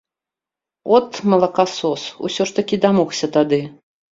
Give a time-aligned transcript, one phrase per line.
[0.95, 3.61] От, малакасос, усё ж такі дамогся тады!